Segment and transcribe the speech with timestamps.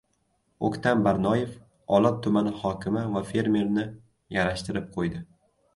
[0.69, 1.51] O‘ktam Barnoyev
[1.99, 3.89] Olot tumani hokimi va fermerni
[4.39, 5.25] yarashtirib qo‘ydi